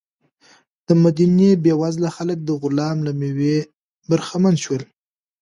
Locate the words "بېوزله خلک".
1.63-2.37